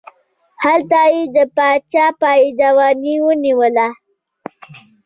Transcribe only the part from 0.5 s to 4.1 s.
هلته یې د باچا پایدواني ونیوله.